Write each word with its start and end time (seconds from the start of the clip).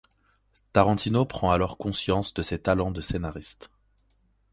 Tarantino 0.73 1.25
prend 1.27 1.51
alors 1.51 1.77
conscience 1.77 2.33
de 2.33 2.41
ses 2.41 2.57
talents 2.59 2.89
de 2.89 3.01
scénariste. 3.01 3.69